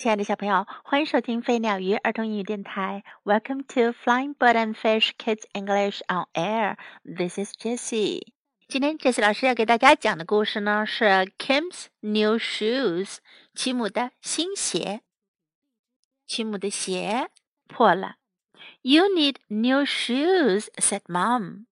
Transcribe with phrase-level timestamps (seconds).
[0.00, 3.04] 亲爱的小朋友，欢迎收听飞鸟鱼儿童英语电台。
[3.22, 6.78] Welcome to Flying Bird and Fish Kids English on Air.
[7.04, 8.32] This is Jessie.
[8.66, 11.04] 今天 Jessie 老师要给大家讲的故事呢是
[11.36, 13.18] Kim's New Shoes，
[13.54, 15.02] 奇姆的新鞋。
[16.26, 17.28] 奇姆的鞋
[17.68, 18.16] 破了。
[18.80, 21.66] You need new shoes," said Mom.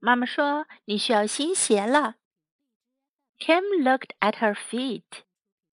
[0.00, 2.16] 妈妈说你需要新鞋了。
[3.38, 5.04] Kim looked at her feet.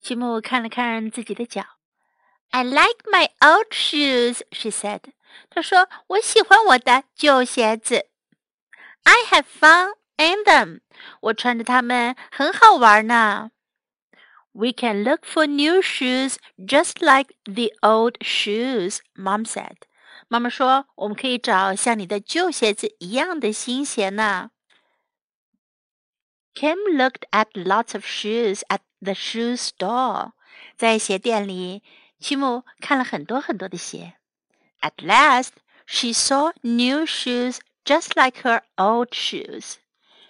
[0.05, 1.65] 齐木看了看自己的脚。
[2.51, 4.99] I like my old shoes, she said.
[5.49, 8.05] 她说：“我喜欢我的旧鞋子。
[9.01, 10.81] I have fun in them.
[11.21, 13.49] 我穿着它们很好玩呢。
[14.51, 19.77] We can look for new shoes just like the old shoes, Mom said.
[20.27, 24.51] 妈妈说：“我们可以找像你的旧鞋子一样的新鞋呢。”
[26.54, 30.32] Kim looked at lots of shoes at the shoe store，
[30.76, 31.82] 在鞋店里，
[32.18, 34.14] 齐木看了很多很多的鞋。
[34.80, 35.50] At last,
[35.86, 39.76] she saw new shoes just like her old shoes。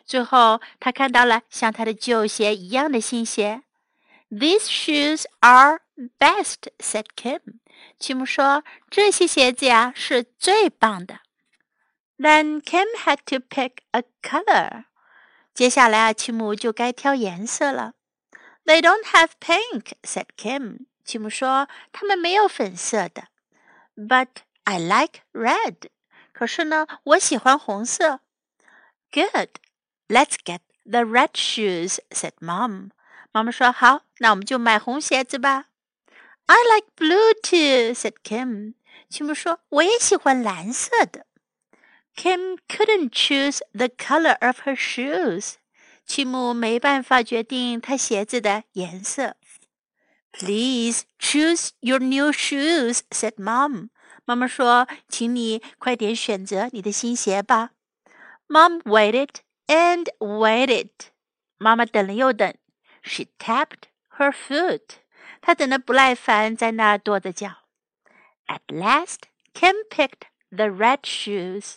[0.04, 3.62] 最后，她看到了像她的旧鞋一样的新鞋。
[4.30, 5.80] These shoes are
[6.18, 7.40] best," said Kim。
[7.98, 11.20] 齐木说：“这些鞋子呀是最棒的。”
[12.18, 14.84] Then Kim had to pick a color。
[15.55, 17.93] 接下来啊，齐木就该挑颜色了。
[18.65, 20.87] they don't have pink," said Kim.
[21.05, 23.29] 吉姆说：“他们没有粉色的。”
[23.95, 24.27] But
[24.65, 25.89] I like red.
[26.33, 28.19] 可是呢，我喜欢红色。
[29.11, 29.51] Good.
[30.09, 32.89] Let's get the red shoes," said Mom.
[33.31, 35.67] 妈妈说：“好，那我们就买红鞋子吧。”
[36.47, 38.73] I like blue too," said Kim.
[39.07, 41.25] 吉姆说：“我也喜欢蓝色的。”
[42.16, 45.54] Kim couldn't choose the color of her shoes.
[46.04, 49.36] 齐木没办法决定他鞋子的颜色。
[50.32, 53.88] Please choose your new shoes," said Mom.
[54.24, 57.70] 妈妈说：“请你快点选择你的新鞋吧。”
[58.48, 59.30] Mom waited
[59.66, 60.90] and waited.
[61.58, 62.54] 妈妈等了又等。
[63.02, 63.84] She tapped
[64.18, 64.82] her foot.
[65.40, 67.68] 她等得不耐烦，在那儿跺着脚。
[68.46, 69.20] At last,
[69.54, 71.76] Kim picked the red shoes.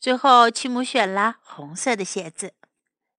[0.00, 2.54] 最后，齐姆选了红色的鞋子。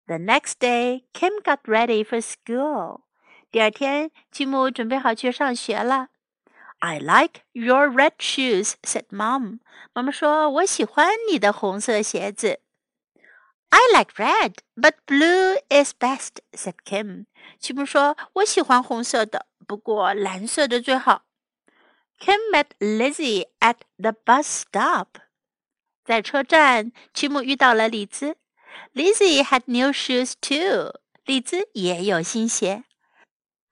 [0.06, 3.02] the next day, Kim got ready for school.
[3.50, 6.08] 第二天，吉姆准备好去上学了。
[6.78, 9.60] I like your red shoes," said Mom.
[9.92, 12.60] 妈妈说：“我喜欢你的红色鞋子。”
[13.70, 17.26] I like red, but blue is best," said Kim.
[17.58, 21.24] 吉姆说：“我喜欢红色的，不过蓝色的最好。”
[22.20, 25.18] Kim met Lizzie at the bus stop.
[26.03, 28.37] 在车站，吉姆遇到了李兹。
[28.93, 30.99] Lizzie had new shoes too.
[31.25, 32.83] 李兹也有新鞋。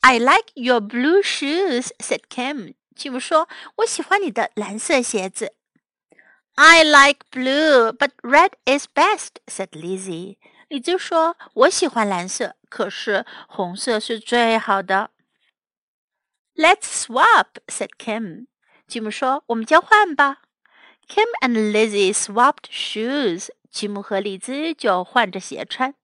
[0.01, 2.75] I like your blue shoes," said Kim.
[2.95, 5.53] 吉姆说：“我喜欢你的蓝色鞋子。”
[6.55, 10.37] I like blue, but red is best," said Lizzie.
[10.67, 15.11] 李兹说：“我喜欢蓝色，可是红色是最好的。”
[16.55, 18.47] Let's swap," said Kim.
[18.87, 20.41] 吉姆说：“我们交换吧。”
[21.08, 23.48] Kim and Lizzie swapped shoes.
[23.70, 25.94] 吉姆和李兹就换着鞋穿。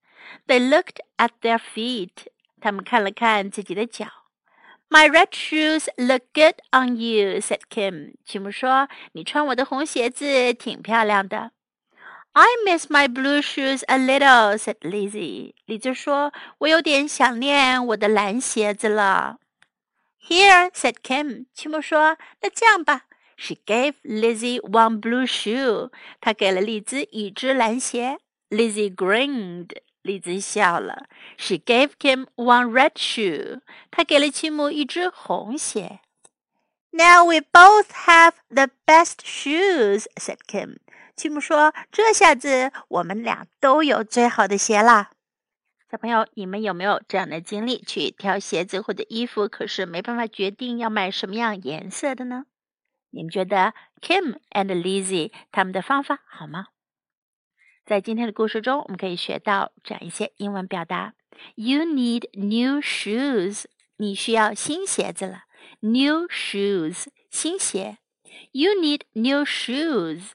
[0.47, 2.27] They looked at their feet.
[2.59, 4.07] 他们看了看自己的脚。
[4.89, 8.15] My red shoes look good on you," said Kim.
[8.25, 11.51] 吉姆说：“你穿我的红鞋子挺漂亮的。”
[12.33, 15.53] I miss my blue shoes a little," said Lizzie.
[15.65, 19.37] 李兹说：“我有点想念我的蓝鞋子了。”
[20.27, 21.45] Here, said Kim.
[21.53, 23.03] 吉姆说：“那这样吧。”
[23.36, 25.90] She gave Lizzie one blue shoe.
[26.20, 28.18] 她给了丽兹一只蓝鞋。
[28.48, 29.70] Lizzie grinned.
[30.02, 31.06] 丽兹笑了。
[31.36, 33.60] She gave Kim one red shoe.
[33.90, 36.00] 她给了齐姆一只红鞋。
[36.90, 40.78] Now we both have the best shoes," said Kim.
[41.14, 45.10] 齐姆说：“这下子我们俩都有最好的鞋啦。”
[45.90, 47.82] 小朋友，你们有没有这样的经历？
[47.82, 52.46] 去挑鞋子或者衣服，可是没办法决定要买什么样颜色的呢？
[53.16, 53.72] 你们觉得
[54.02, 56.66] Kim and Lizzie 他们的方法好吗？
[57.86, 61.14] 在今天的故事中，我们可以学到这样一些英文表达
[61.54, 63.64] ：You need new shoes，
[63.96, 65.44] 你需要新鞋子了。
[65.80, 67.96] New shoes，新鞋。
[68.52, 70.32] You need new shoes。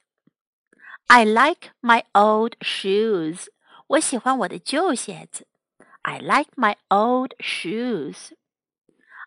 [1.05, 3.45] I like my old shoes，
[3.89, 5.45] 我喜欢我的旧鞋子。
[6.01, 8.31] I like my old shoes。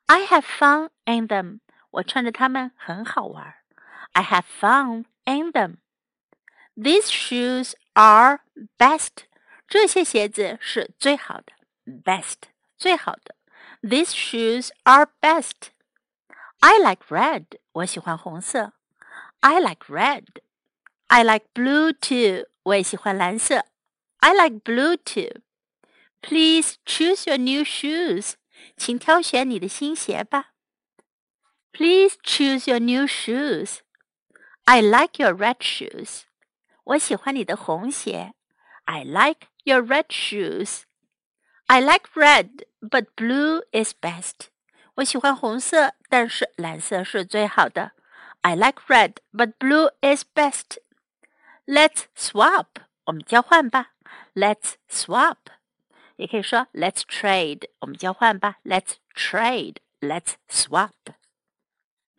[0.06, 1.60] I have fun in them。
[1.94, 3.54] 我穿着它们很好玩。
[4.12, 5.76] I have fun in them.
[6.76, 8.40] These shoes are
[8.78, 9.26] best.
[9.68, 11.52] 这些鞋子是最好的
[11.86, 13.34] ，best 最好的。
[13.82, 15.70] These shoes are best.
[16.60, 17.58] I like red.
[17.72, 18.72] 我喜欢红色。
[19.40, 20.24] I like red.
[21.08, 22.48] I like blue too.
[22.64, 23.66] 我也喜欢蓝色。
[24.18, 25.42] I like blue too.
[26.22, 28.34] Please choose your new shoes.
[28.76, 30.53] 请挑选你的新鞋吧。
[31.73, 33.79] Please choose your new shoes.
[34.65, 36.23] I like your red shoes.
[36.83, 38.33] 我喜欢你的红鞋。
[38.85, 40.81] I like your red shoes.
[41.67, 44.47] I like red, but blue is best.
[44.95, 47.91] 我喜欢红色，但是蓝色是最好的。
[48.41, 50.77] I like red, but blue is best.
[51.65, 52.67] Let's swap.
[53.05, 53.91] 我们交换吧。
[54.33, 55.37] Let's swap.
[56.15, 57.69] 也可以说 Let's trade.
[57.79, 58.57] 我们交换吧。
[58.63, 59.77] Let's trade.
[60.01, 60.91] Let's swap.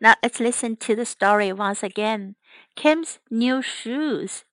[0.00, 2.36] Now let's listen to the story once again.
[2.74, 4.44] Kim's new shoes.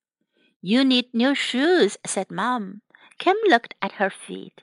[0.62, 2.80] You need new shoes, said Mom.
[3.18, 4.62] Kim looked at her feet.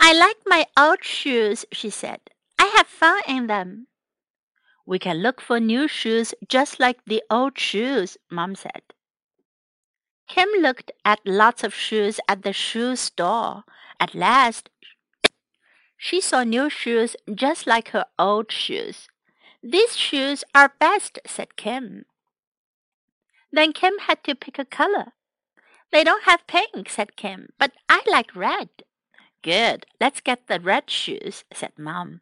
[0.00, 2.20] I like my old shoes, she said.
[2.58, 3.86] I have fun in them.
[4.84, 8.82] We can look for new shoes just like the old shoes, Mom said.
[10.28, 13.64] Kim looked at lots of shoes at the shoe store.
[14.00, 14.70] At last,
[15.96, 19.08] she saw new shoes just like her old shoes.
[19.62, 22.04] These shoes are best, said Kim.
[23.52, 25.12] Then Kim had to pick a color.
[25.90, 28.68] They don't have pink, said Kim, but I like red.
[29.42, 32.20] Good, let's get the red shoes, said Mom.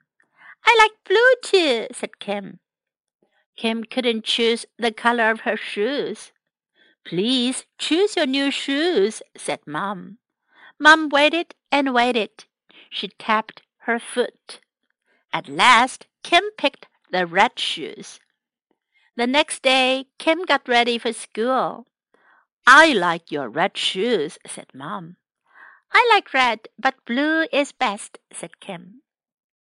[0.65, 2.61] I like blue too, said Kim.
[3.57, 6.33] Kim couldn't choose the color of her shoes.
[7.05, 10.19] Please choose your new shoes, said Mom.
[10.79, 12.45] Mom waited and waited.
[12.91, 14.61] She tapped her foot.
[15.33, 18.21] At last, Kim picked the red shoes.
[19.17, 21.87] The next day, Kim got ready for school.
[22.67, 25.17] I like your red shoes, said Mom.
[25.93, 29.03] I like red, but blue is best, said Kim.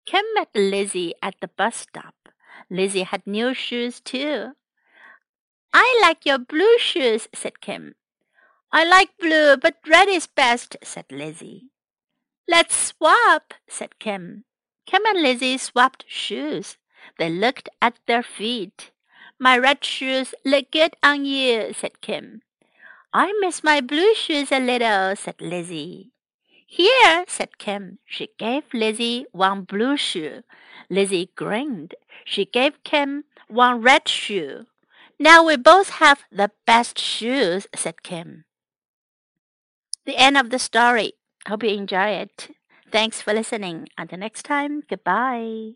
[0.06, 2.16] Kim met Lizzie at the bus stop.
[2.70, 4.54] Lizzie had new shoes too.
[5.74, 7.96] I like your blue shoes, said Kim.
[8.72, 11.70] I like blue, but red is best, said Lizzie.
[12.48, 14.46] Let's swap, said Kim.
[14.86, 16.78] Kim and Lizzie swapped shoes.
[17.18, 18.92] They looked at their feet.
[19.40, 22.42] My red shoes look good on you, said Kim.
[23.14, 26.12] I miss my blue shoes a little, said Lizzie.
[26.66, 28.00] Here, said Kim.
[28.06, 30.44] She gave Lizzie one blue shoe.
[30.90, 31.96] Lizzie grinned.
[32.26, 34.66] She gave Kim one red shoe.
[35.20, 38.44] Now we both have the best shoes, said Kim.
[40.06, 41.14] The end of the story.
[41.48, 42.50] Hope you enjoy it.
[42.92, 43.88] Thanks for listening.
[43.98, 45.74] Until next time, goodbye.